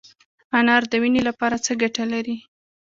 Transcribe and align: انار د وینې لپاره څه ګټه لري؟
انار 0.57 0.83
د 0.91 0.93
وینې 1.01 1.21
لپاره 1.29 1.55
څه 1.65 1.71
ګټه 1.81 2.03
لري؟ 2.13 2.37